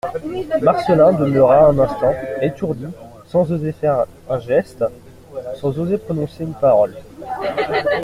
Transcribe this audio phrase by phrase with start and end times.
[0.63, 2.87] Marcelin demeura un instant étourdi,
[3.27, 4.83] sans oser faire un geste,
[5.57, 6.95] sans oser prononcer une parole.